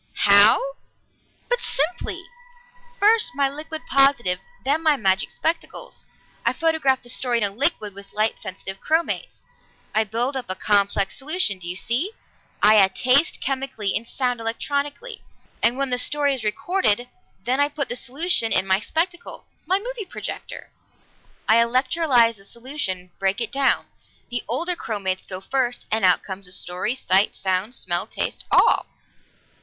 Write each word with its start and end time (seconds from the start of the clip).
How? 0.25 0.59
But 1.47 1.59
simply! 1.59 2.23
First 2.99 3.33
my 3.35 3.47
liquid 3.47 3.85
positive, 3.85 4.39
then 4.65 4.81
my 4.81 4.97
magic 4.97 5.29
spectacles. 5.29 6.07
I 6.43 6.53
photograph 6.53 7.03
the 7.03 7.09
story 7.09 7.37
in 7.37 7.43
a 7.43 7.51
liquid 7.51 7.93
with 7.93 8.11
light 8.11 8.39
sensitive 8.39 8.81
chromates. 8.81 9.45
I 9.93 10.03
build 10.05 10.35
up 10.35 10.47
a 10.49 10.55
complex 10.55 11.15
solution 11.19 11.59
do 11.59 11.67
you 11.69 11.75
see? 11.75 12.13
I 12.63 12.77
add 12.77 12.95
taste 12.95 13.41
chemically 13.41 13.93
and 13.95 14.07
sound 14.07 14.39
electrically. 14.39 15.21
And 15.61 15.77
when 15.77 15.91
the 15.91 15.99
story 15.99 16.33
is 16.33 16.43
recorded, 16.43 17.07
then 17.45 17.59
I 17.59 17.69
put 17.69 17.87
the 17.87 17.95
solution 17.95 18.51
in 18.51 18.65
my 18.65 18.79
spectacle 18.79 19.45
my 19.67 19.77
movie 19.77 20.05
projector. 20.09 20.71
I 21.47 21.57
electrolyze 21.57 22.37
the 22.37 22.43
solution, 22.43 23.11
break 23.19 23.39
it 23.39 23.51
down; 23.51 23.85
the 24.31 24.43
older 24.47 24.75
chromates 24.75 25.27
go 25.27 25.39
first, 25.41 25.85
and 25.91 26.03
out 26.03 26.23
comes 26.23 26.47
the 26.47 26.51
story, 26.51 26.95
sight, 26.95 27.35
sound, 27.35 27.75
smell, 27.75 28.07
taste 28.07 28.45
all!" 28.49 28.87